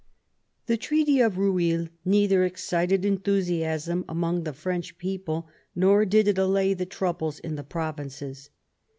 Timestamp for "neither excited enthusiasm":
2.03-4.03